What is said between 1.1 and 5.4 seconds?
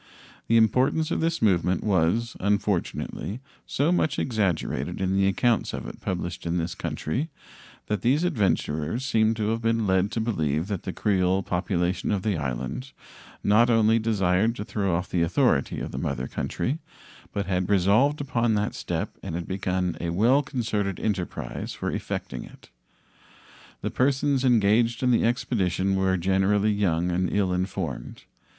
of this movement was, unfortunately, so much exaggerated in the